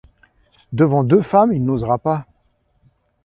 [0.73, 2.25] Devant deux femmes il n’osera pas!